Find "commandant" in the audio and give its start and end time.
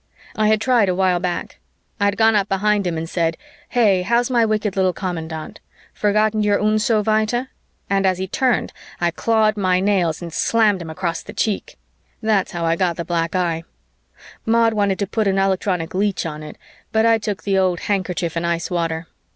4.93-5.59